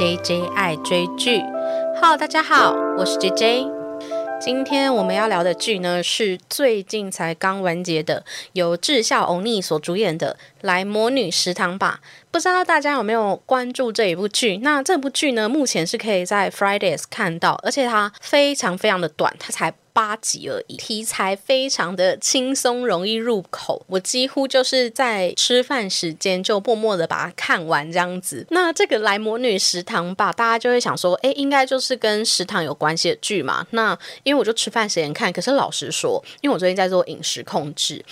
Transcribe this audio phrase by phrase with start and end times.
[0.00, 1.42] J J 爱追剧。
[2.00, 3.66] Hello，大家好，我是 J J。
[4.40, 8.24] 今天我们要聊的剧呢，是最近才刚完结的，
[8.54, 12.00] 由智孝欧尼所主演的《来魔女食堂吧》。
[12.30, 14.56] 不知道大家有没有关注这一部剧？
[14.62, 19.74] 那这部剧呢，目前是可以在 Fridays 看到，而且它非常非常的短，它才。
[20.00, 23.84] 八集而已，题材非常的轻松，容易入口。
[23.86, 28.46] 我几乎就是在吃饭时间就默默的把它看完这样子。
[28.48, 33.66] 那这个来魔女食堂吧，大家就会想说，哎，应该就是跟食堂有关系的剧嘛。
[33.72, 38.02] 那因为我就吃饭时间看，可是老实说，因为我最近在做饮食控制，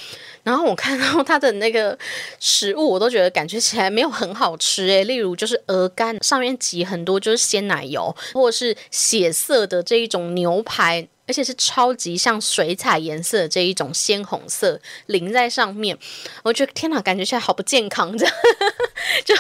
[0.43, 1.99] 然后我看到它的那个
[2.39, 11.09] 食物，我都觉得感觉起来没有很好吃诶，例如就是鹅肝上面挤很多就是鲜奶油，或者是血色的这一种牛排。
[11.29, 15.97] 而且是超级像水彩颜色这一种鲜红色淋在上面，
[16.43, 18.35] 我觉得天哪，感觉现在好不健康这样。
[19.25, 19.35] 就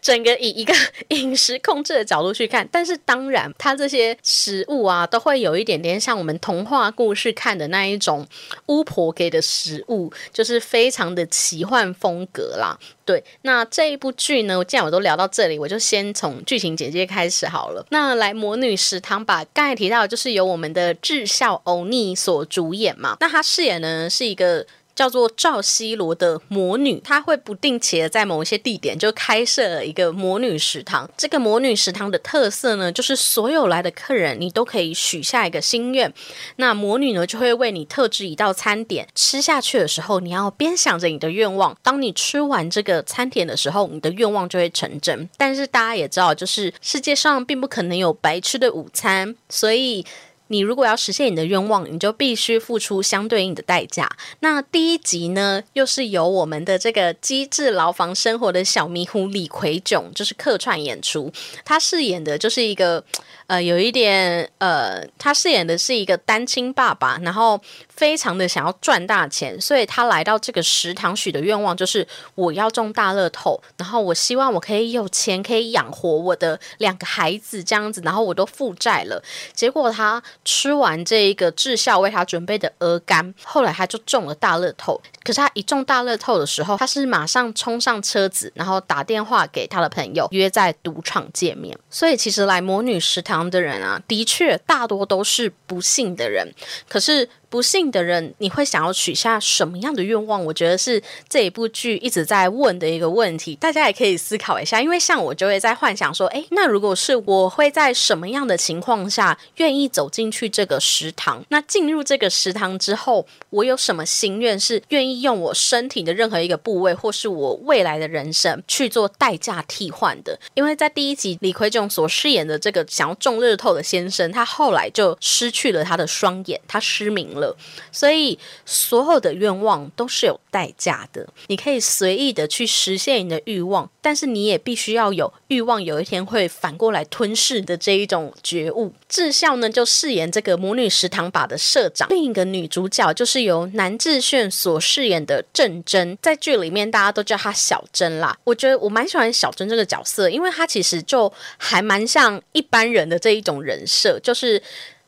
[0.00, 0.72] 整个以一个
[1.08, 8.26] 饮食控制的角度去看，但是当然，它这些食物啊，都会有一点点像我们童话故事看的那一种
[8.66, 12.78] 巫婆给的食物，就是非常的奇幻风格啦。
[13.04, 17.84] 对，那这一部剧呢，既然我都聊到这里，我就先从剧情简介开始好了。
[17.90, 24.66] 那来魔女食堂吧，刚才提到就是由我们的智孝欧尼所主演嘛，那他饰演呢是一个。
[24.94, 31.08] 叫做赵西罗的魔女，她会不定期的在某一些地点就开设了一个魔女食堂。
[31.16, 36.12] 这个魔女食堂的特色呢，就是所有来的客人，你都可以许下一个心愿，
[36.56, 41.76] 那魔女呢就会为你特制一道餐点，吃下去的时候，你要边想着你的愿望。
[41.82, 45.28] 当你吃完这个餐点的时候，你的愿望就会成真。
[45.36, 50.04] 但是大家也知道，就是世界上并不可能有白吃的午餐，所以。
[50.48, 54.10] 你如果要实现你的愿望，你就必须付出相对应的代价。
[54.40, 61.32] 那第一集呢，又是由我们的这个机智牢房生活的小迷糊李奎炯，就是客串演出。
[61.64, 63.04] 他饰演的就是一个，
[63.46, 67.60] 呃，有一点，呃，他饰演的是一个单亲爸爸，然后。
[67.94, 72.04] 非常的想要赚大钱，所以他来到这个食堂许的愿望就是
[72.34, 79.22] 我要中大乐透，然后我希望我可以有钱可以养活我的两个孩子这样子，然后我都负债了。
[79.52, 85.00] 结果他吃完这一个智孝为他准备的鹅肝，后来他就中了大乐透。
[85.22, 91.76] 可是他一中大乐透的时候，他是马上冲上车子，然后打电话给他的朋友约在赌场见面。
[91.88, 96.52] 所以其实来魔女食堂的人啊，的确大多都是不幸的人。
[96.88, 97.28] 可是。
[97.54, 100.44] 不幸的人，你会想要许下什么样的愿望？
[100.44, 104.82] 我觉得是这一部剧一直在问的一个问题，大家也可以思考一下。
[104.82, 111.44] 因为像我就会在幻想说，诶，那如果是我会在什么样的情况下愿意走进去这个食堂？
[111.50, 120.36] 那进入这个食堂之后，我有什么心愿是愿意用我身体的任何一个部位，或是我未来的人生去做代价替换的？
[120.54, 127.43] 因为在第一集李奎炯所饰演的这个想要中日透的先生，他后来就失去了他的双眼，他失明了。
[127.90, 131.26] 所以，所有的愿望都是有代价的。
[131.48, 138.92] 你可以随意的去实现你的欲望，但是你也必须要有欲望有一天会反过来吞噬的这一种觉悟。
[139.08, 142.08] 智孝呢，就饰演这个母女食堂吧的社长。
[142.10, 148.36] 另一个女主角就是由南智炫所饰演的郑珍，在剧里面大家都叫她小珍啦。
[148.44, 154.62] 我觉得我蛮喜欢小珍这个角色，因为她其实就还蛮像一般人的这一种人设，就是。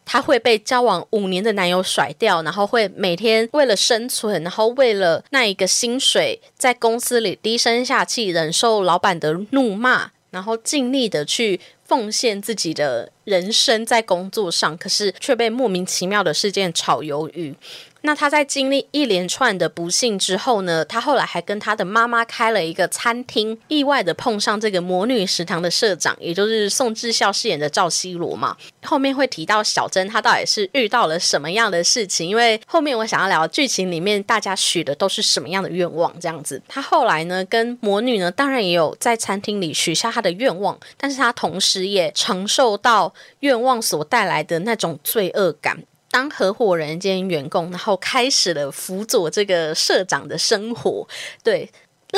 [0.06, 17.54] 她会被交往五年的男友甩掉，然后会每天为了生存，然后为了那一个薪水，在公司里低声下气，忍受老板的怒骂，然后尽力的去奉献自己的人生在工作上，可是却被莫名其妙的事件炒鱿鱼。
[18.02, 20.84] 那他在经历一连串的不幸之后呢？
[20.84, 28.56] 他后来还跟他的妈妈开了一个餐厅，意外的碰上这个魔女食堂的社长，也就是宋智孝饰演的赵西罗嘛。
[28.84, 32.28] 后面会提到小珍，她到底是遇到了什么样的事情？
[32.28, 36.62] 因为后面我想要聊剧情里面大家许的都是什么样的愿望，这样子。
[36.68, 45.82] 他后来呢，跟魔女呢，当然也有在餐厅里许下他的愿望，但是他同时也承受到愿望所带来的那种罪恶感。
[46.08, 51.08] 当合伙人兼员工，然后开始了辅佐这个社长的生活，
[51.42, 51.68] 对。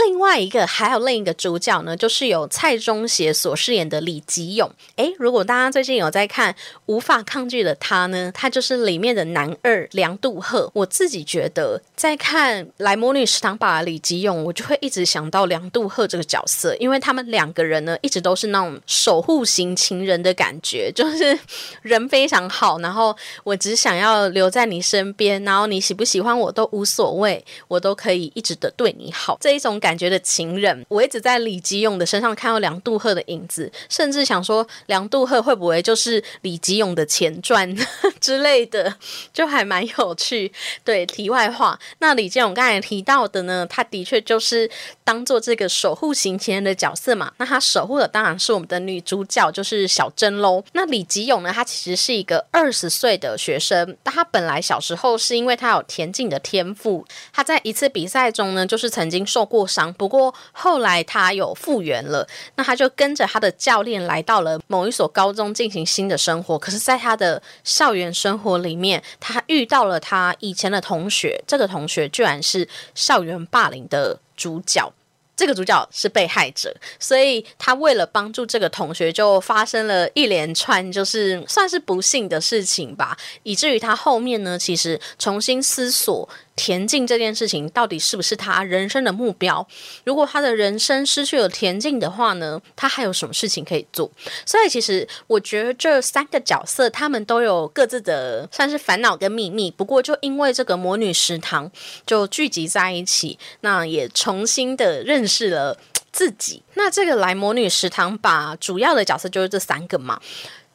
[0.06, 4.70] 另外一个还有另一个主角呢，就是由蔡中协所饰演的李吉勇。
[4.96, 6.52] 诶，如果大家最近有在看
[6.86, 10.70] 《无法抗拒的他》呢，他就是里面的男二梁杜赫。
[10.74, 21.38] 我自己觉得，在看《来魔女食堂吧》李吉勇，我就会一直想到梁杜赫这个角色，因为他们两个人呢，一直都是那种守护型情人的感觉， 就是
[21.82, 29.87] 人非常好，然后我只想要留在你身边，然后你喜不喜欢我都无所谓，我都可以一直的对你好这一种感。
[29.88, 30.84] 感觉的情人。
[30.90, 37.74] 我一直在李吉勇的身上看到梁杜赫的影子，甚至想说梁杜赫会不会就是李吉勇的前传
[38.20, 38.94] 之类的，
[39.32, 40.52] 就还蛮有趣。
[40.84, 44.70] 对，题外话，那李吉勇刚才提到的呢，他的确就是
[45.04, 47.32] 当做这个守护型情人的角色嘛。
[47.38, 50.62] 那他守护的当然是我们的女主角，就是小珍喽。
[50.74, 62.26] 那李吉勇呢，他其实是一个二十岁的学生，但他本来小时候是因为他有田径的天赋，他在一次比赛中呢，就是曾经受过不过后来他有复原了，
[62.56, 66.58] 那他就跟着他的教练来到了某一所高中进行新的生活。
[66.58, 74.92] 可是，在他的校园生活里面，他遇到了他以前的同学，这个同学居然是校园霸凌的主角。
[75.38, 86.28] 这个主角是被害者，所以他为了帮助这个同学，就发生了一连串就是算是不幸的事情吧，以至于他后面呢，其实重新思索。
[86.58, 89.64] 田径这件事情到底是不是他人生的目标？
[90.02, 92.60] 如果他的人生失去了田径的话呢？
[92.74, 94.10] 他还有什么事情可以做？
[94.44, 99.70] 所以其实我觉得这三个角色他们都有各自的算是烦恼跟秘密。
[99.70, 101.70] 不过就因为这个魔女食堂
[102.04, 105.78] 就聚集在一起，那也重新的认识了
[106.10, 106.62] 自己。
[106.74, 110.20] 那这个来魔女食堂吧主要的角色就是这三个嘛。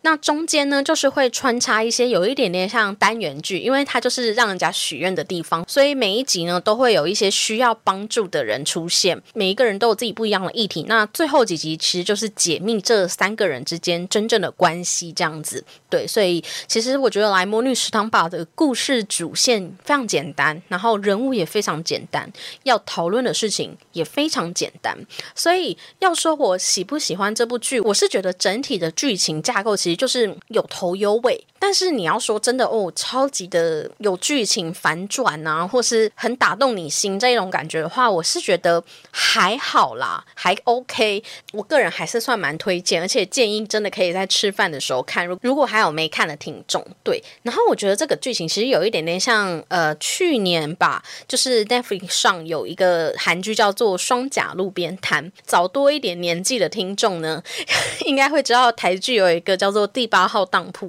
[0.04, 10.84] 那中间呢，就是会穿插一些有一点点像单元剧，因为它就是让人家许愿的地方，所以每一集呢都会有一些需要帮助的人出现，每一个人都有自己不一样的议题。
[10.90, 15.64] 那最后几集其实就是解密这三个人之间真正的关系，这样子。
[15.90, 22.30] 对，所以其实我觉得《来魔女食堂吧》的故事主线非常简单，然后人物也非常简单，
[22.64, 24.98] 要讨论的事情也非常简单。
[25.34, 29.93] 所以要说我喜不喜欢这部剧，我是觉得整体的剧情架构其实。
[29.96, 31.46] 就是有头有尾。
[31.60, 41.24] 但是你要说真的哦，超级的有剧情反转啊，或是很打动你心这一种感觉的话，我是觉得还好啦，还 OK。
[41.54, 45.26] 我个人还是算蛮推荐，而且建议真的可以在吃饭的时候看。
[45.26, 47.24] 如如果还有没看的听众，对。
[47.44, 55.32] 然后我觉得这个剧情其实有一点点像呃去年吧，就是 Netflix 上有一个韩剧叫做《双甲路边摊》。
[55.44, 57.42] 早多一点年纪的听众呢，
[58.06, 60.88] 应该会知道台剧有一个叫做《第八号当铺》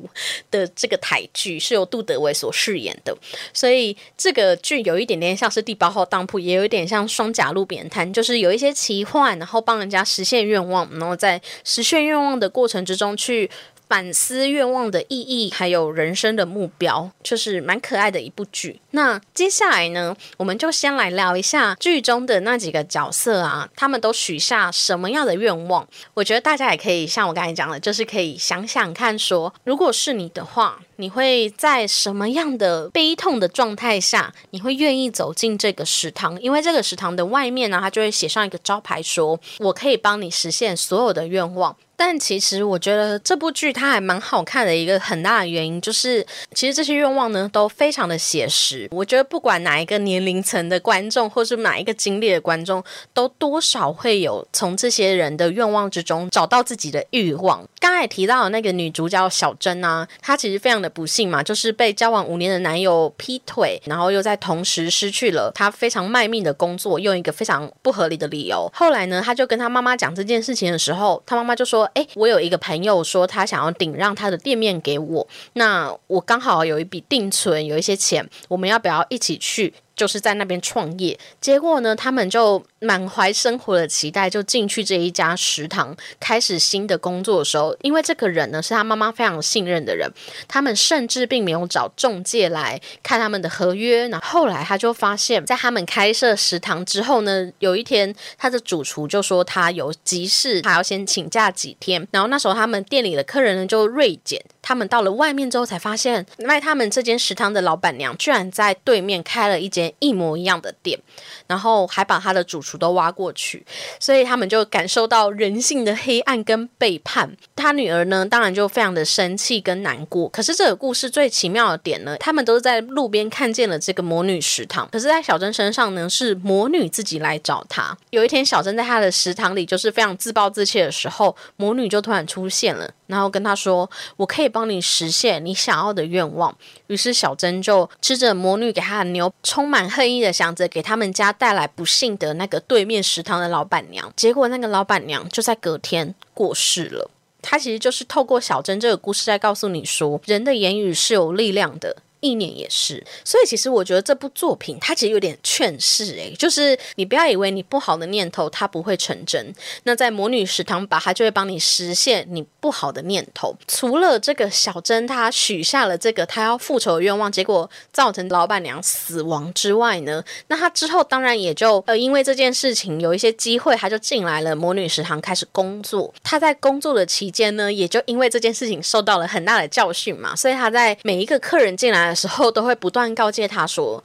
[0.51, 0.65] 的。
[0.75, 3.17] 这个台剧是由杜德伟所饰演的，
[3.53, 13.51] 所以这个剧有一点点像是第八号当铺，也有一点像双甲路边摊，就是有一些奇幻，然后帮人家实现愿望，然后在实现愿望的过程之中去。
[13.89, 18.81] 反思愿望的意义，还有人生的目标，就是蛮可爱的一部剧。
[18.93, 25.87] 那接下来呢，我们就先来聊一下剧中的那几个角色啊，他们都许下什么样的愿望？
[26.15, 36.41] 我觉得大家也可以像我刚才讲的，就是可以想想看，说如果是你的话，你会在什么样的悲痛的状态下，你会愿意走进这个食堂？
[36.41, 41.77] 因为这个食堂的外面呢，它就会写上一个招牌，说我可以帮你实现所有的愿望。
[41.97, 48.89] 但其实我觉得这部剧它还蛮好看的一个很大的原因，就是其实这些愿望呢都非常的写实。
[48.91, 52.83] 我觉得不管哪一个年龄层的观众，或是哪一个经历的观众，
[53.13, 57.65] 都多少会有从这些人的愿望之中找到自己的欲望。
[57.79, 68.69] 刚才提到的那个女主角小珍啊，她其实非常的不幸嘛，就是被交往五年的男友劈腿，然后又在同时失去了她非常卖命的工作，用一个非常不合理的理由。
[68.75, 71.84] 后来呢，她就跟她妈妈讲这件事情的时候，她妈妈就说。
[71.95, 79.73] 哎，我有一个朋友说他想要顶让他的店面给我，那我刚好有一笔定存，有一些钱，我们要不要一起去？
[79.97, 90.11] 就是在那边创业，结果呢，他们就满怀生活的期待，就进去这一家食堂开始新的工作的时候，因为这个人呢是他妈妈非常信任的人，
[90.49, 94.07] 他们甚至并没有找中介来看他们的合约。
[94.09, 102.07] 那后来他就发现，在他们开设食堂之后呢，有一天他的主厨就说他有急事，他要先请假几天。
[102.11, 104.43] 然后那时候他们店里的客人呢就锐减。
[104.67, 111.01] 他们到了外面之后，才发现卖他们这间食堂的老板娘居然在对面开了一间一模一样的店，
[111.47, 113.65] 然后还把他的主厨都挖过去，
[114.01, 117.37] 所以他们就感受到人性的黑暗跟背叛。
[117.55, 120.29] 他女儿呢，当然就非常的生气跟难过。
[120.29, 127.97] 可是这个故事最奇妙的点呢，他们都是在路边看见了这个魔女食堂，可是，在小珍身上呢，是魔女自己来找他。
[128.11, 132.91] 有一天，小珍在他的食堂里就是非常自暴自弃的时候，魔女就突然出现了。
[133.07, 136.57] 然后跟他说：“我可以帮你实现你想要的愿望。”
[136.89, 144.11] 于是小珍就吃着魔女给她的牛，充满恨意的想着给他们家带来不幸的那个对面食堂的老板娘。
[144.17, 147.11] 结果那个老板娘就在隔天过世了。
[147.43, 151.97] 他其实就是透过小珍这个故事在告诉你说，人的言语是有力量的。
[152.25, 153.05] 意念也是。
[153.25, 159.55] 所以其实我觉得这部作品它其实有点劝世诶，就是你不要以为你不好的念头它不会成真。
[159.83, 163.55] 那在魔女食堂吧，它就会帮你实现你不好的念头。
[163.69, 176.13] 除了这个小珍她许下了这个她要复仇的愿望，结果造成老板娘死亡之外呢，那她之后当然也就呃因为这件事情有一些机会，她就进来了魔女食堂开始工作。
[176.23, 184.03] 她在工作的期间呢，也就因为这件事情受到了很大的教训嘛，所以她在每一个客人进来时候，都会不断告诫他说。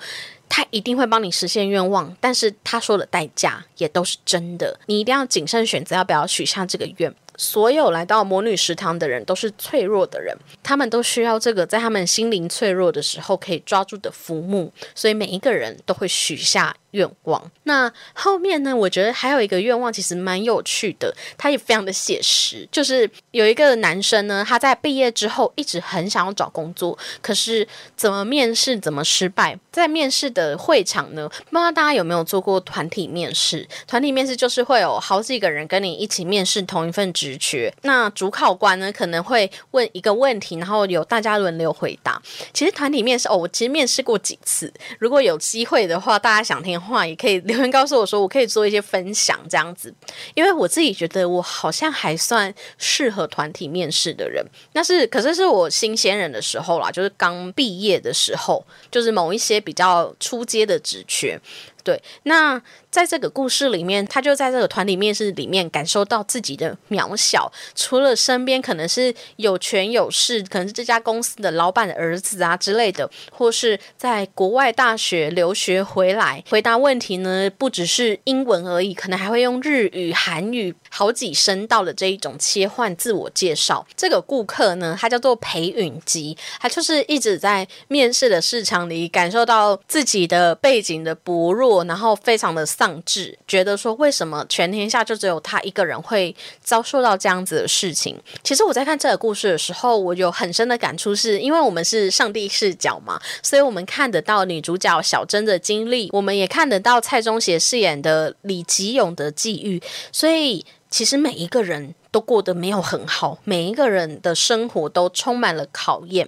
[0.52, 4.80] 他一定会帮你实现愿望，但是他说的代价也都是真的。
[4.88, 7.14] 你一定要谨慎选择要不要许下这个愿。
[7.40, 16.76] 所有来到魔女食堂的人都是脆弱的人，他们都需要这个在他们心灵脆弱的时候可以抓住的浮木，所以每一个人都会许下。
[16.92, 17.52] 愿望。
[17.66, 18.76] 那后面呢？
[18.76, 22.68] 我觉得还有一个愿望，其实蛮有趣的，它也非常的写实。
[22.72, 29.56] 就是有一个男生呢，他在毕业之后一直很想要找工作，可是怎么面试怎么失败。
[29.72, 33.68] 在面试的会场呢，不知道大家有没有做过团体面试？
[33.86, 37.74] 团体面试就是会有好几个人跟你一起面试同一份职缺。
[37.84, 42.22] 那主考官呢，可能会问一个问题，然后有大家轮流回答。
[42.54, 44.74] 其实团体面试哦，我其实面试过几次。
[44.98, 46.80] 如果有机会的话，大家想听的。
[46.80, 49.94] 话也可以留言告诉我说，我可以做一些分享这样子，
[50.34, 54.44] 因为我自己觉得我好像还算适合团体面试的人。
[54.72, 61.40] 但是，可是是我新鲜人的时候啦，就是刚毕业的时候，就是某一些比较出街的职缺。
[61.84, 67.52] 对，那在这个故事里面，他就在这个团体面试里面感受到自己的渺小。
[67.74, 83.86] 除了身边可能是有权有势，可能是这家公司的老板的儿子啊之类的，或是在国外大学留学回来，回答问题呢，不只是英文而已，可能还会用日语、韩语好几声道的这一种切换自我介绍。
[83.96, 91.69] 这个顾客呢，他叫做裴允吉，他就是一直在面试的市场里感受到自己的背景的薄弱。
[91.88, 98.18] 然后非常的丧志，觉得说为什么全天下就只有他一个人会遭受到这样子的事情？
[98.44, 116.28] 其实我在看这个故事的时候，我有很深的感触，是因为我们是上帝视角嘛，所以我们看得到女主角小珍的经历，我们也看得到蔡中协饰演的李吉勇的际遇，所以其实每一个人都过得没有很好，每一个人的生活都充满了考验。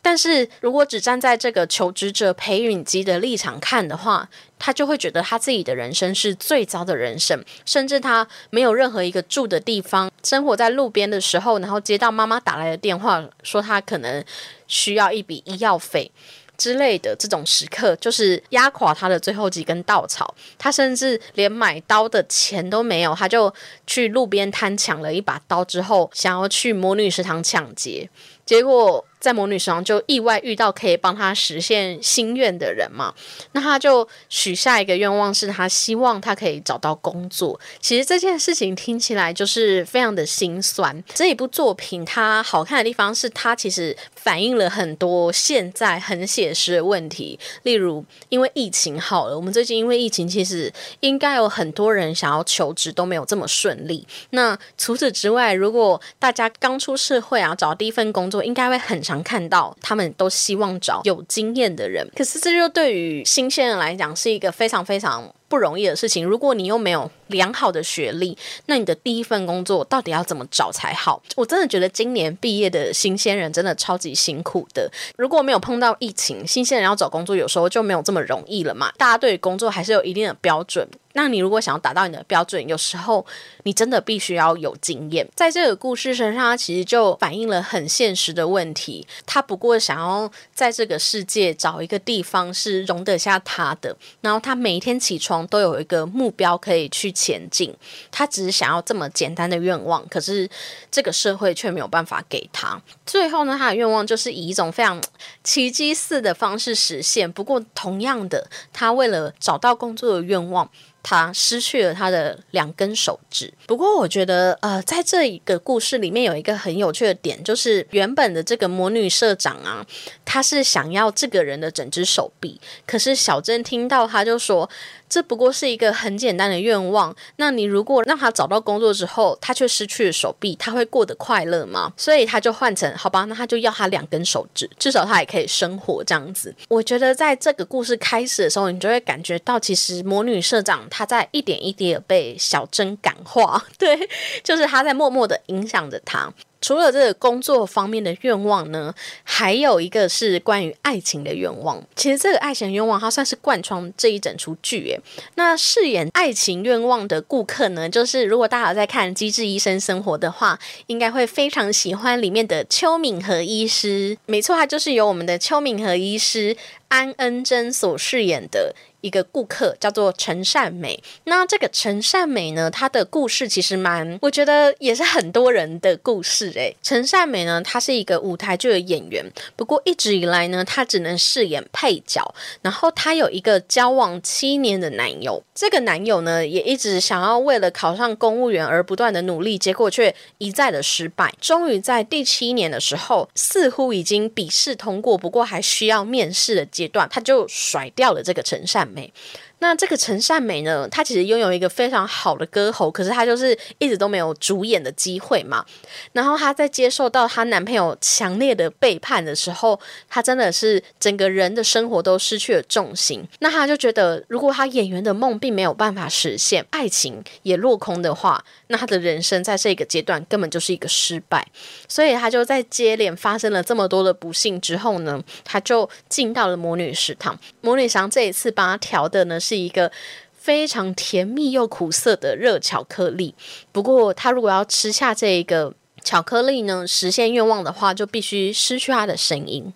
[0.00, 14.24] 但是如果只站在这个求职者裴允基的立场看的话，他就会觉得他自己的人生是最糟的人生，甚至他没有任何一个住的地方，生活在路边的时候，然后接到妈妈打来的电话，说他可能
[14.66, 16.10] 需要一笔医药费
[16.56, 20.34] 之类的这种时刻，就是压垮他的最后几根稻草。
[20.58, 23.52] 他甚至连买刀的钱都没有，他就
[23.86, 28.10] 去路边摊抢了一把刀，之后想要去魔女食堂抢劫，
[28.48, 29.04] 结果。
[29.20, 33.12] 在魔女身上就意外遇到可以帮他实现心愿的人嘛，
[33.50, 37.58] 那他就许下一个愿望，是他希望他可以找到工作。
[37.80, 41.02] 其实这件事情听起来就是非常的心酸。
[41.12, 54.06] 这一部作品它好看的地方是它其实反映了很多现在很写实的问题，例如因为疫情好了，我们最近因为疫情其实应该有很多人想要求职都没有这么顺利。
[54.30, 58.98] 那除此之外，如果大家刚出社会啊，找第一份工作应该会很。
[59.08, 66.24] 常看到他们都希望找有经验的人，可是这就对于新鲜人来讲是一个非常非常不容易的事情。
[66.24, 68.36] 如果你又没有良好的学历，
[68.66, 71.22] 那你的第一份工作到底要怎么找才好？
[71.36, 74.90] 我真的觉得今年毕业的新鲜人真的超级辛苦的。
[75.16, 78.92] 如果没有碰到疫情，新鲜人要找工作有时候就没有这么容易了嘛。
[78.96, 80.86] 大家对于工作还是有一定的标准。
[81.14, 83.26] 那你如果想要达到你的标准，有时候
[83.64, 85.26] 你真的必须要有经验。
[85.34, 89.04] 在这个故事身上，它其实就反映了很现实的问题。
[89.26, 97.74] 他不过想要在这个世界找一个地方是容得下他的，然后他每一天起床都有一个目标可以去前进。
[98.10, 100.48] 他只是想要这么简单的愿望，可是
[100.90, 102.80] 这个社会却没有办法给他。
[103.06, 105.02] 最后呢，他的愿望就是以一种非常
[105.42, 107.30] 奇迹似的方式实现。
[107.30, 110.68] 不过，同样的，他为了找到工作的愿望。
[111.00, 113.50] 他失去了他的两根手指。
[113.66, 119.86] 不过，我觉得，呃，在这一个故事里面有一个很有趣的点，就是原本的这个魔女社长啊，
[120.26, 122.60] 她是想要这个人的整只手臂。
[122.84, 124.68] 可是小珍听到，他就说。
[125.08, 127.14] 这不过是一个很简单的愿望。
[127.36, 131.92] 那你如果让他找到工作之后，他却失去了手臂，他会过得快乐吗？
[131.96, 136.54] 所以他就换成好吧，那他就要他两根手指，至少他也可以生活这样子。
[136.68, 144.08] 我觉得在这个故事开始的时候，你就会感觉到，其实魔女社长她在一点一滴的被小珍感化， 对，
[144.42, 146.32] 就是她在默默的影响着他。
[146.60, 151.82] 除了这个工作方面的愿望呢，还有一个是关于爱情的愿望。
[151.94, 155.00] 其实这个爱情愿望，它算是贯穿这一整出剧耶。
[155.36, 164.16] 那饰演爱情愿望的顾客呢，就是如果大家在看《机智医生生活》的话，应该会非常喜欢里面的邱敏和医师。
[164.26, 166.56] 没错，他就是由我们的邱敏和医师
[166.88, 168.74] 安恩珍所饰演的。
[169.00, 176.74] 一个顾客叫做陈善美，那这个陈善美呢，她的故事其实蛮，我觉得也是很多人的故事诶。
[176.82, 179.24] 陈善美呢，她是一个舞台剧的演员，
[179.54, 182.34] 不过一直以来呢，她只能饰演配角。
[182.62, 191.32] 然后她有一个交往七年的男友，这个男友呢，也一直想要为了考上公务员而不断的努力，结果却一再的失败。
[191.40, 198.87] 终于在第七年的时候，似乎已经笔试通过，不过还需要面试的阶段，他就甩掉了这个陈善。
[198.88, 199.12] 美，
[199.60, 200.88] 那这个陈善美呢？
[200.88, 205.64] 她其实拥有一个非常好的歌喉，可是她就是一直都没有主演的机会嘛。
[206.12, 213.26] 然后她在接受到她男朋友强烈的背叛的时候，她真的是整个人的生活都失去了重心。
[213.40, 221.44] 那她就觉得，如果她演员的梦并没有办法实现，爱情也落空的话，那她的人生在这个阶段根本就是一个失败。
[221.88, 227.36] 所以她就在接连发生了这么多的不幸之后呢，她就进到了魔女食堂。
[227.60, 229.40] 魔女祥这一次帮她调的呢。
[229.48, 229.90] 是一个
[230.32, 233.34] 非常甜蜜又苦涩的热巧克力。
[233.72, 235.72] 不过，他如果要吃下这一个
[236.04, 239.72] 巧克力呢，实现愿望的话，就必须失去他的声音。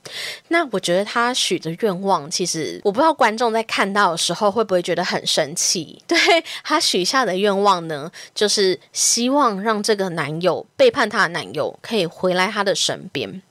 [0.48, 6.02] 那我觉得他许的愿望，其实我不知道观众在看到的时候会不会觉得很生气。
[6.06, 6.18] 对
[6.62, 13.42] 他许下的愿望呢，就是希望让这个男友背叛他的男友可以回来他的身边。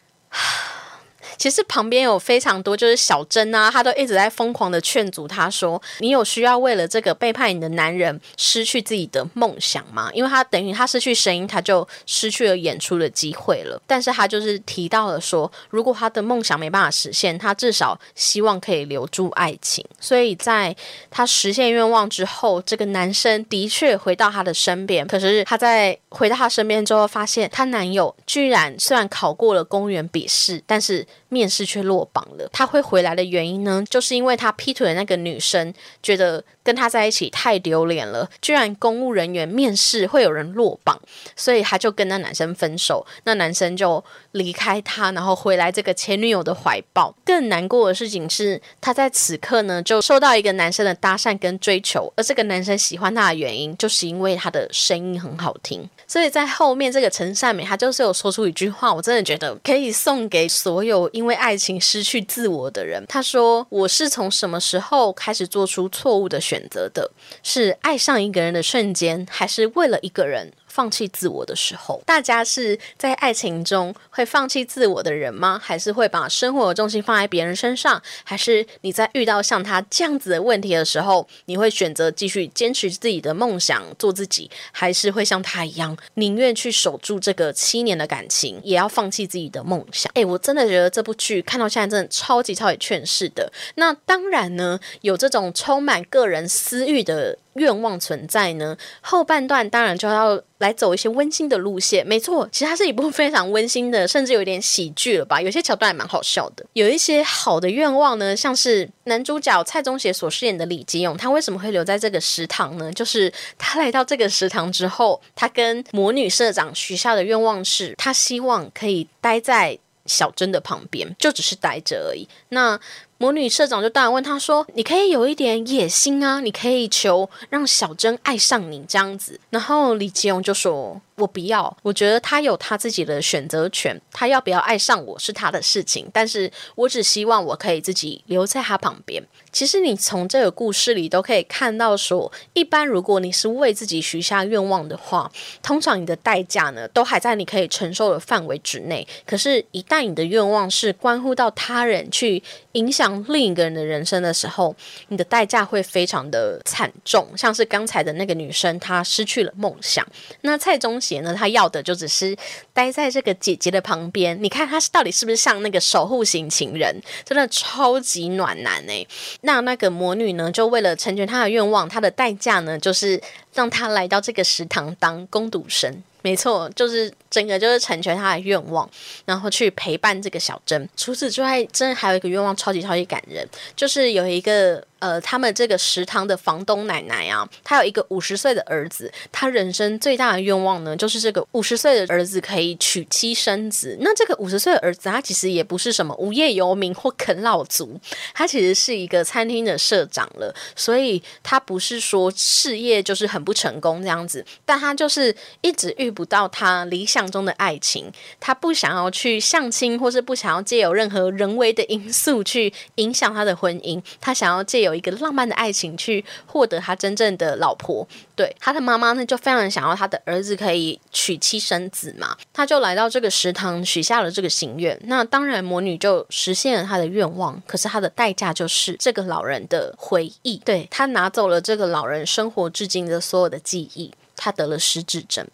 [1.41, 13.81] 其实旁边有非常多，就是小珍啊，她都一直在疯狂的劝阻他说：“你有需要为了这个背叛你的男人失去自己的梦想吗？”因为他等于他失去声音，他就失去了演出的机会了。
[13.88, 19.83] 但是他就是提到了说，如果他的梦想没办法实现，他至少希望可以留住爱情。
[20.00, 20.75] 所以在
[21.10, 25.08] 他实现愿望之后，这个男生的确回到他的身边。
[25.08, 32.48] 可是他在回到他身边之后，发现她男友居然虽然考过了公务员笔试，但是面试却落榜了。
[32.52, 41.00] 他会回来的原因呢，就是因为他劈腿的那个女生觉得跟他在一起太丢脸了，居然公务人员面试会有人落榜，
[41.36, 43.06] 所以他就跟那男生分手。
[43.24, 47.15] 那男生就离开他，然后回来这个前女友的怀抱。
[47.26, 55.89] 更难过的事情是，他在此刻呢，就受到一个男生的搭讪跟追求，而这个男生喜欢他的原因，就是因为他的声音很好听。
[56.06, 63.05] 所以在后面这个陈善美，她就是有说出一句话，我真的觉得可以送给所有因为爱情失去自我的人。
[63.07, 67.12] 他说：“我是从什么时候开始做出错误的选择的？
[67.43, 75.60] 是爱上一个人的瞬间，还是为了一个人？”放弃自我的时候，大家是在爱情中会放弃自我的人吗？
[75.62, 78.01] 还是会把生活的重心放在别人身上？
[78.23, 84.49] 还是你在遇到像他这样子的问题的时候，你会选择继续坚持自己的梦想，做自己？
[84.71, 90.10] 还是会像他一样，宁愿去守住这个七年的感情，也要放弃自己的梦想？
[90.15, 93.51] 诶，我真的觉得这部剧看到现在真的超级超级劝世的。
[93.75, 97.38] 那当然呢，有这种充满个人私欲的。
[97.53, 102.05] 愿望存在呢，后半段当然就要来走一些温馨的路线。
[102.07, 105.41] 没错，其实它是一部非常温馨的，甚至有点喜剧了吧？
[105.41, 106.65] 有些桥段还蛮好笑的。
[106.73, 112.91] 有一些好的愿望呢，像是男主角蔡宗协所饰演的李基勇，他为什么会留在这个食堂呢？
[112.93, 122.27] 就是他来到这个食堂之后，他跟魔女社长许下的愿望是，他希望可以待在小珍的旁边，就只是待着而已。
[122.49, 122.79] 那
[123.21, 130.99] 魔女社长就当然问他说：“你可以有一点野心啊，你可以求让小珍爱上你这样子。”然后李吉勇就说。
[131.21, 139.23] 我不要，我觉得他有他自己的选择权，他要不要爱上我是他的事情，但是我只希望我可以自己留在他旁边。
[139.51, 145.31] 其实你从这个故事里都可以看到，说一般如果你是为自己许下愿望的话，
[145.62, 149.07] 通常你的代价呢都还在你可以承受的范围之内。
[149.25, 154.75] 可是，一旦你的愿望是关乎到他人，去影响另一个人的人生的时候，
[155.10, 157.27] 你的代价会非常的惨重。
[157.38, 160.07] 像是刚才的那个女生，她失去了梦想。
[160.41, 161.01] 那蔡宗。
[161.19, 162.36] 呢，他要的就只是
[162.74, 164.41] 待在这个姐姐的旁边。
[164.41, 166.95] 你看他是到底是不是像那个守护型情人，
[167.26, 169.06] 真的超级暖男哎。
[169.41, 173.21] 那那个魔女呢，就为了成全他的愿望，她的代价呢，就是
[173.54, 176.02] 让他来到这个食堂当攻读生。
[176.21, 178.89] 没错，就是整个就是成全他的愿望，
[179.26, 180.88] 然后去陪伴这个小珍。
[180.95, 184.86] 除此之外，真的还有一个愿望超级超级感人，就是有一个。
[185.01, 193.97] 呃，他们这个食堂的房东奶奶啊，她有一个五十岁的儿子，她人生最大的愿望呢，就是这个五十岁的儿子可以娶妻生子。
[194.01, 197.99] 那这个五十岁的儿子，他其实也不是什么无业游民或啃老族，
[198.35, 214.90] 他其实是一个餐厅的社长了，所以他不是说事业就是很不成功这样子，但他就是一直遇不到他理想中的爱情，他不想要去相亲，或是不想要借由任何人为的因素去影响他的婚姻，他想要借由。
[214.91, 224.99] 有一个浪漫的爱情去获得他真正的老婆，对他的妈妈呢就非常想要他的儿子可以娶妻生子嘛，他就来到这个食堂许下了这个心愿。
[225.06, 235.47] 那当然魔女就实现了他的愿望，可是他的代价就是这个老人的回忆，对他拿走了这个老人生活至今的所有的记忆，他得了失智症。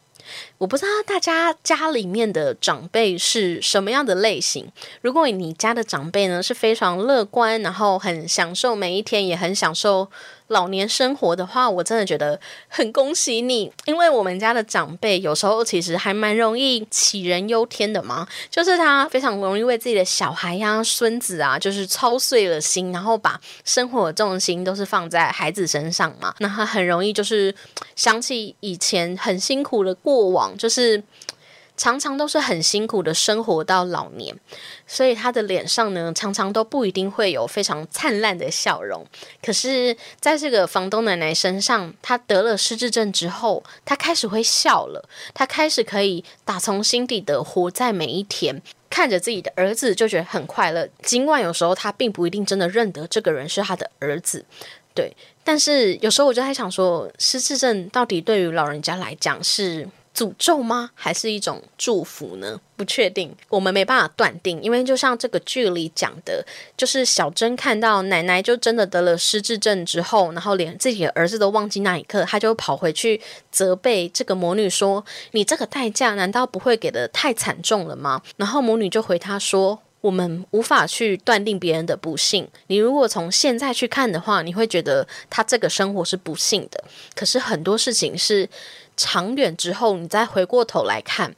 [0.58, 4.68] 我不知道大家家里面的长辈是什么样的类型。
[5.02, 10.10] 如果你家的长辈呢是非常乐观，然后很享受每一天，也很享受。
[10.48, 12.40] 老年生活的话，我真的觉得
[12.70, 27.54] 很恭喜你，因为我们家的长辈有时候其实还蛮容易杞人忧天的嘛，就是他非常容易为自己的小孩呀、孙子啊，就是操碎了心，然后把生活的重心都是放在孩子身上嘛，那他很容易就是
[27.98, 31.04] 想起以前很辛苦的过往，就是。
[31.80, 34.36] 常常都是很辛苦的生活到老年，
[34.88, 39.06] 所以他的脸上呢，常常都不一定会有非常灿烂的笑容。
[39.46, 50.90] 可是，在这个房东奶奶身上，她得了失智症之后，她开始会笑了，她开始可以打从心底的活在每一天，看着自己的儿子就觉得很快乐。
[51.04, 54.44] 尽管有时候他并不一定真的认得这个人是他的儿子，
[54.96, 59.88] 对，但是有时候我就在想说，失智症到底对于老人家来讲是？
[60.18, 60.90] 诅咒吗？
[60.96, 62.60] 还是一种祝福呢？
[62.76, 64.60] 不确定，我们没办法断定。
[64.64, 66.44] 因为就像这个剧里讲的，
[66.76, 82.48] 就是小珍看到奶奶就真的得了失智症之后，然后连自己的儿子都忘记那一刻，他就跑回去责备这个魔女说：“你这个代价难道不会给的太惨重了吗？”然后魔女就回他说：“我们无法去断定别人的不幸。
[82.66, 86.84] 你如果从现在去看的话，你会觉得他这个生活是不幸的。
[87.14, 88.50] 可是很多事情是。”
[88.98, 91.36] 长远之后，你再回过头来看。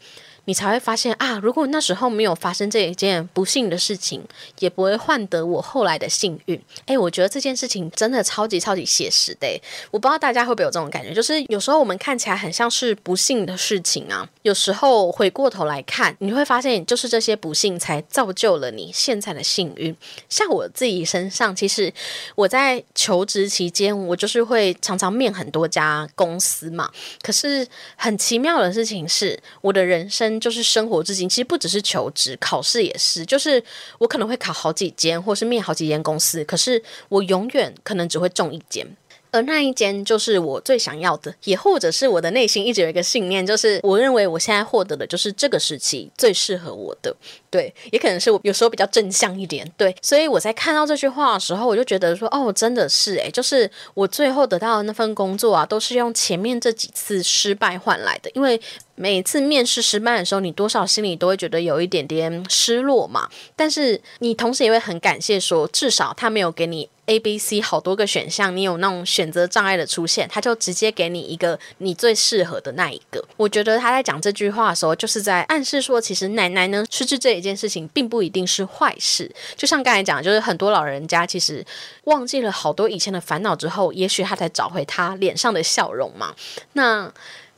[0.49, 4.19] 你才会发现啊，如果那时候没有发生这一件不幸的事情，
[4.57, 6.59] 也不会换得我后来的幸运。
[6.87, 9.47] 诶，我觉得这件事情真的超级超级写实的。
[9.91, 19.95] 我不知道大家会不会有这种感觉，就是有时候我们看起来很像是不幸的事情啊，有时候回过头来看，你会发现就是这些不幸才造就了你现在的幸运。
[20.29, 21.93] 像我自己身上，其实
[22.33, 26.89] 我在求职期间，我就是会常常面很多家公司嘛。
[27.21, 30.38] 可是很奇妙的事情是，我的人生。
[30.39, 33.25] 就是生活至今，其实不只是求职，考试也是。
[33.25, 33.63] 就是
[33.97, 38.87] 我可能会考好几间，或是面好几间公司，可是我永远可能只会中一间。
[39.31, 47.15] 而那一间就是我最想要的，也或者是我的内心一直有一个信念，就是我认为我现在获得的就是这个时期最适合我的。
[47.51, 49.69] 对，也可能是我有时候比较正向一点。
[49.75, 58.29] 对，所以我在看到这句话的时候，我就觉得说，哦，真的是诶，就是我最后得到的那份工作啊，都是用前面这几次失败换来的。
[58.35, 58.59] 因为
[58.93, 63.27] 每次面试失败的时候，你多少心里都会觉得有一点点失落嘛。
[63.55, 66.87] 但是你同时也会很感谢，说至少他没有给你。
[67.09, 73.25] A、B、C 好多个选项，你有那种选择障碍的出现，他就直接给你一个你最适合的那一个。
[73.35, 79.29] 我觉得他在讲这句话的时候，就是在暗示说，其实奶奶呢失智这一件事情，并不一定是坏事。
[79.57, 81.65] 就像刚才讲，就是很多老人家其实
[82.03, 86.35] 忘记了好多以前的烦恼之后，也许他才找回他脸上的笑容嘛。
[86.73, 87.11] 那。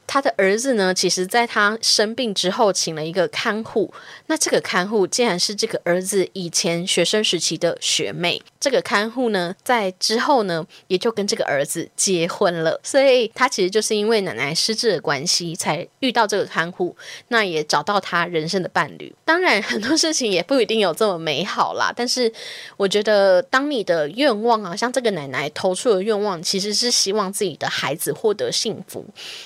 [0.08, 3.94] 他的儿子呢，其实在他生病之后，请了一个看护。
[4.26, 8.42] 那这个看护竟然是这个儿子以前学生时期的学妹。
[8.62, 12.80] 这个看护呢，在之后呢，也就跟这个儿子结婚了。
[12.82, 16.96] 所以他其实就是因为奶奶失智的关系，才遇到这个看护，
[17.28, 19.14] 那也找到他人生的伴侣。
[19.26, 21.92] 当然，很多事情也不一定有这么美好啦。
[21.94, 22.32] 但是，
[22.78, 29.04] 我觉得当你的愿望啊，像这个奶奶投出的愿望，其实是希望自己的孩子获得幸福，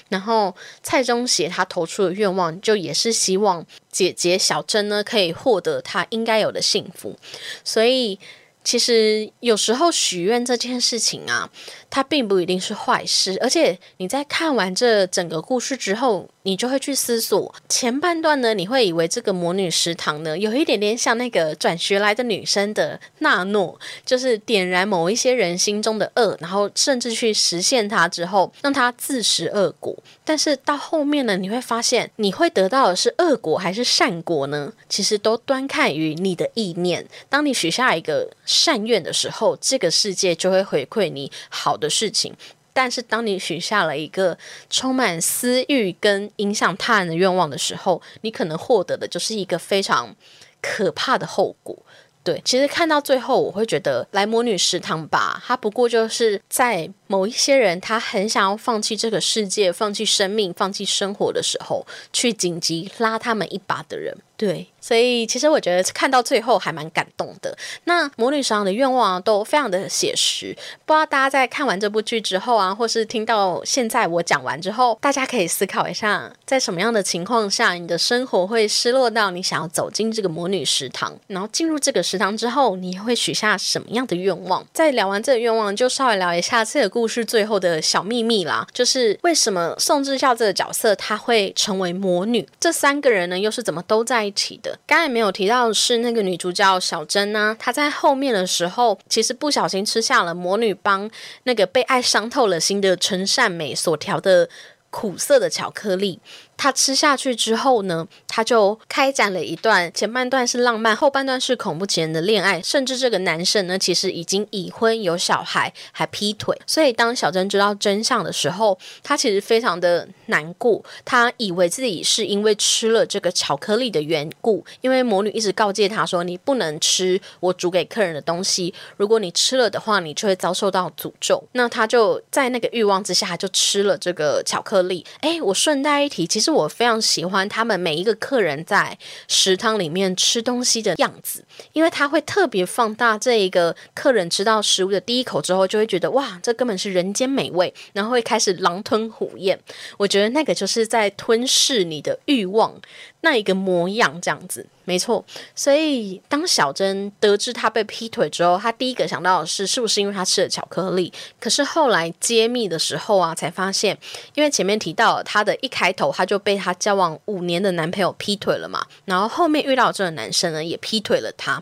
[0.09, 0.53] 然后。
[0.83, 7.15] 蔡中协他投出的愿望，就也是希望姐姐小珍呢可以获得她应该有的幸福，
[7.63, 8.19] 所以。
[8.65, 11.49] 其实有时候许愿这件事情啊，
[11.95, 13.37] 它并不一定是坏事。
[13.39, 29.95] 而且你在看完这整个故事之后，你就会去思索前半段呢，你会以为这个魔女食堂呢，有一点点像那个转学来的女生的纳诺，就是点燃某一些人心中的恶，然后甚至去实现它之后，让它自食恶果。
[30.25, 34.73] 但是到后面呢，你会发现，你会得到的是恶果还是善果呢？
[34.89, 37.07] 其实都端看于你的意念。
[37.29, 38.29] 当你许下一个。
[38.45, 42.33] 善愿的时候，这个世界就会回馈你好的的事情。
[42.77, 44.37] 但是，当你许下了一个
[44.69, 50.13] 充满私欲跟影响他人的愿望的时候，你可能获得的就是一个非常
[50.61, 51.77] 可怕的后果。
[52.21, 64.17] 对，其实看到最后，我会觉得来魔女食堂吧，它不过就是在某一些人他很想要放弃这个世界、放弃生命、放弃生活的时候，去紧急拉他们一把的人。
[64.37, 64.67] 对。
[64.79, 67.57] 所以其实我觉得看到最后还蛮感动的。
[67.85, 84.63] 那魔女上的愿望都非常的写实，不知道大家在看完这部剧之后啊，或是听到现在我讲完之后，大家可以思考一下，在什么样的情况下，你的生活会失落到你想要走进这个魔女食堂，然后进入这个食堂之后，你会许下什么样的愿望？
[84.71, 92.47] 在聊完这个愿望，就稍微聊一下这个故事最后的小秘密啦，就是为什么宋智孝这个角色他会成为魔女？
[92.59, 94.79] 这三个人呢，又是怎么都在一起的？
[94.87, 101.09] 刚才没有提到是那个女主角小珍呢，她在后面的时候，其实不小心吃下了魔女帮
[101.43, 104.49] 那个被爱伤透了心的陈善美所调的
[104.89, 106.19] 苦涩的巧克力。
[106.57, 116.57] 他吃下去之后呢，他就开展了一段前半段是浪漫，后半段是恐怖情人的恋爱，甚至这个男生呢，其实已经已婚有小孩，还劈腿。
[116.65, 120.83] 所以当小珍知道真相的时候，他其实非常的难过。
[121.03, 135.05] 他以为自己是因为吃了这个巧克力的缘故，因为魔女一直告诫他说：“你不能吃我煮给客人的东西，如果你吃了的话，你就会遭受到诅咒。”那他就在那个欲望之下，就吃了这个巧克力。
[135.19, 136.44] 哎，我顺带一提，其实。
[136.45, 149.59] 是我非常喜欢他们每一个客人在食堂里面吃东西的样子，因为他会特别放大这一个客人吃到食物的第一口之后，就会觉得哇，这根本是人间美味，然后会开始狼吞虎咽。
[149.97, 152.79] 我觉得那个就是在吞噬你的欲望。
[153.25, 155.25] 那一个模样这样子，没错。
[155.55, 161.11] 所以当小珍得知他被劈腿之后，他第一个想到的是，是不是因为他吃了巧克力？
[161.39, 163.97] 可是后来揭秘的时候啊，才发现，
[164.35, 168.85] 因为前面提到他的一开头，他就被他交往五年的男朋友劈腿了嘛。
[169.05, 171.61] 然后后面遇到这个男生呢，也劈腿了他。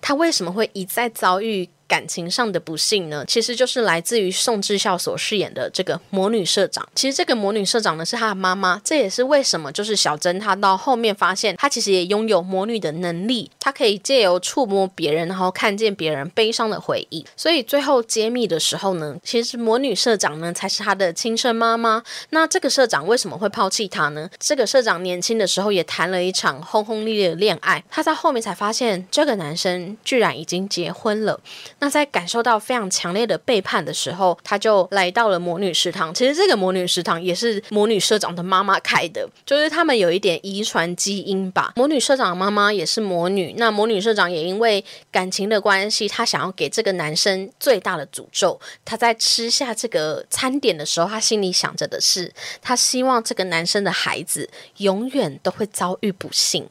[0.00, 1.68] 他为什么会一再遭遇？
[1.88, 6.86] 感情上的不幸呢，其实就是来自于宋智孝所饰演的这个魔女社长。
[6.94, 8.80] 其实这个魔女社长呢，是他的妈妈。
[8.84, 17.24] 这也是为什么，就是小珍她到后面发现，她其实也拥有魔女的能力，她可以借由触摸别人，然后看见别人悲伤的回忆。
[17.36, 22.02] 所以最后揭秘的时候呢，其实魔女社长呢才是她的亲生妈妈。
[22.30, 24.28] 那这个社长为什么会抛弃她呢？
[24.38, 31.40] 这个社长年轻的时候也谈了一场轰轰烈烈的恋爱，她在后面才发现，这个男生居然已经结婚了。
[31.78, 36.12] 那在感受到非常强烈的背叛的时候，他就来到了魔女食堂。
[36.14, 41.74] 其实这个魔女食堂也是魔女社长的妈妈开的，就是他们有一点遗传基因吧。
[41.76, 48.58] 魔女社长的妈妈也是魔女，那魔女社长也因为感情的关系，她想要给这个男生最大的诅咒。
[48.84, 56.66] 她在吃下这个餐点的时候，她心里想着的是，她希望这个男生的孩子永远都会遭遇不幸。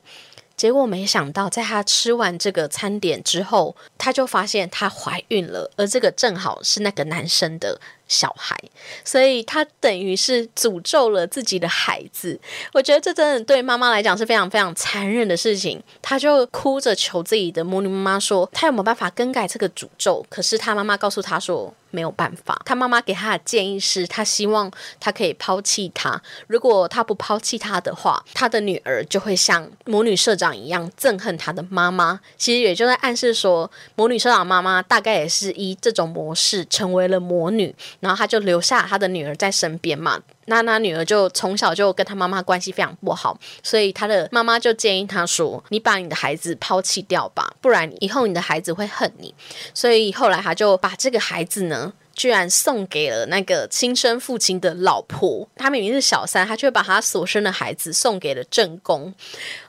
[0.58, 7.80] 结果没想到，在她吃完这个餐点之后，她就发现她怀孕了，而这个正好是那个男生的。
[8.08, 8.56] 小孩，
[9.04, 12.40] 所以他等于是诅咒了自己的孩子。
[12.74, 15.82] 我觉得这真的对妈妈来讲是非常非常残忍的事情。
[16.02, 26.22] 他就哭着求自己的魔女妈妈说：“他有没有办法更改这个诅咒？”可是他妈妈告诉他说：“没有办法。”他妈妈给他的建议是他希望他可以抛弃他。
[26.48, 32.20] 如果他不抛弃他的话，他的女儿就会像魔女社长一样憎恨他的妈妈。
[32.38, 37.74] 其实也就在暗示说，魔女社长妈妈大概也是以这种模式成为了魔女。
[38.00, 49.34] 然后他就留下他的女儿在身边嘛，那他女儿就从小就跟他妈妈关系非常不好，所以他的妈妈就建议他说：“你把你的孩子抛弃掉吧，不然以后你的孩子会恨你。”
[49.74, 51.94] 所以后来他就把这个孩子呢。
[52.16, 59.14] 居然送给了那个亲生父亲的老婆，他明明是小三，他却把他所生的孩子送给了正宫。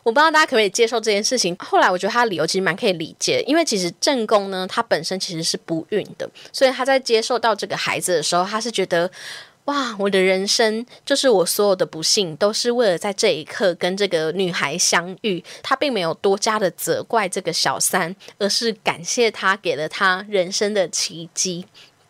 [0.05, 1.55] 我不知道大家可不可以接受这件事情。
[1.59, 9.11] 后来我觉得他的理由其实蛮可以理解，因为其实正宫呢，他本身其实是不孕的，所以他在接受到这个孩子的时候，他是觉得
[9.65, 15.43] 哇，我的人生就是我所有的不幸，都是为了在这一刻跟这个女孩相遇。
[15.61, 21.67] 他并没有多加的责怪这个小三，而是感谢他给了他人生的奇迹。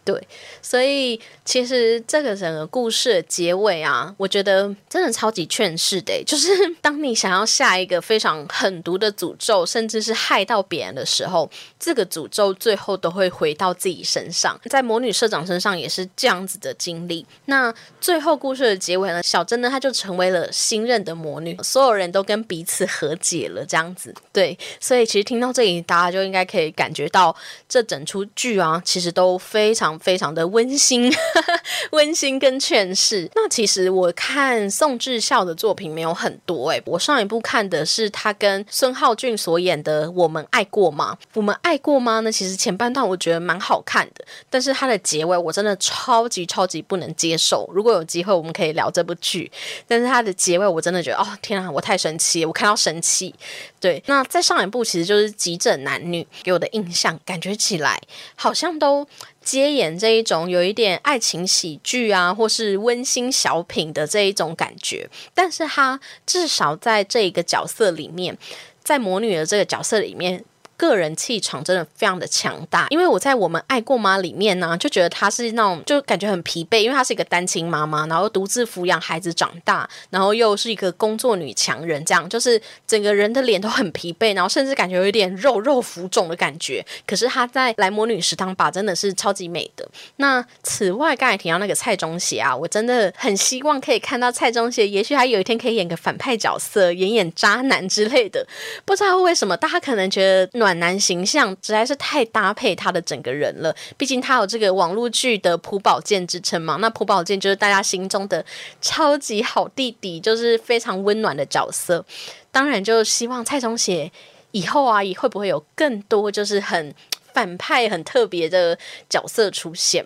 [0.06, 0.28] 对，
[0.62, 6.48] 所以其实这个整个故事的结尾啊，我觉得真的超级劝世的，就是
[6.80, 14.56] 当你想要下一个非常狠毒的诅咒，甚至是害到别人的时候，这个诅咒最后都会回到自己身上。
[14.70, 17.26] 在魔女社长身上也是这样子的经历。
[17.46, 24.14] 那最后故事的结尾呢，小珍呢，她就成为了新任的魔女，所有人都跟彼此和解了，这样子。
[24.32, 27.34] 对，所以其实听到这里，大家就应该可以感觉到
[27.68, 29.95] 这整出剧啊，其实都非常。
[29.98, 31.12] 非常的温馨，
[31.92, 33.30] 温馨跟劝世。
[33.34, 41.16] 那其实我看宋智孝的作品没有很多诶，我上一部看的是他跟孙浩俊所演的《我们爱过吗》。
[41.34, 42.20] 我们爱过吗？
[42.20, 42.32] 呢？
[42.32, 47.68] 其实前半段我觉得蛮好看的，但是它的结尾我真的超级超级不能接受。
[47.72, 49.50] 如果有机会我们可以聊这部剧，
[49.86, 53.34] 但是它的结尾我真的觉得哦天啊，我太生气，我看到生气。
[53.80, 58.00] 对，那在上一部其实就是《急诊男女》，给我的印象感觉起来
[58.34, 59.06] 好像都。
[59.46, 68.36] 接演这一种有一点爱情喜剧啊，或是温馨小品的这一种感觉，但是她至少在这一个角色里面，
[68.82, 70.44] 在魔女的这个角色里面。
[70.76, 86.84] 个人气场真的非常的强大，因为我在《我们爱过吗》里面呢，就觉得她是那种就感觉很疲惫，因为她是一个单亲妈妈，然后独自抚养孩子长大，然后又是一个工作女强人，这样就是整个人的脸都很疲惫，然后甚至感觉有一点肉肉浮肿的感觉。
[87.06, 89.88] 可是她在《来魔女食堂吧》真的是超级美的。
[90.16, 98.46] 那此外，刚才提到那个蔡中协啊，我真的很希望可以看到蔡中协，也许他有一天可以演个反派角色，演演渣男之类的。
[98.84, 100.65] 不知道为什么，大家可能觉得。
[100.66, 106.74] 暖男形象实在是太搭配他的整个人了，毕竟他有这个网络剧的朴宝剑之称嘛。
[106.80, 108.44] 那朴宝剑就是大家心中的
[108.80, 112.04] 超级好弟弟，就是非常温暖的角色。
[112.50, 114.10] 当然，就希望蔡崇写
[114.50, 116.92] 以后啊，会不会有更多就是很
[117.32, 118.76] 反派、很特别的
[119.08, 120.04] 角色出现？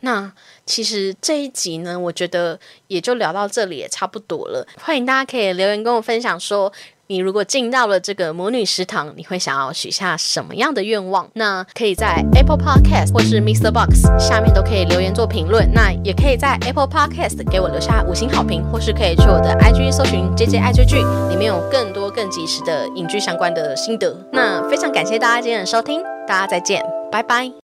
[0.00, 0.30] 那
[0.66, 4.66] 其实这一集呢，我觉得也就聊到这里也差不多了。
[4.78, 6.70] 欢迎大家可以留言跟我分享说。
[7.12, 11.28] 你如果进到了这个魔女食堂，你会想要许下什么样的愿望？
[11.34, 13.70] 那可以在 Apple Podcast 或是 Mr.
[13.70, 15.70] Box 下面都可以留言做评论。
[15.74, 20.96] 那也可以在 Apple Podcast 给我留下五星好评，或是可以去我的 IG 搜寻 JJ 爱追剧，
[21.28, 24.16] 里面有更多更及时的影剧相关的心得。
[24.32, 27.52] 那非常感谢大家今天的收听，大家再见，拜拜。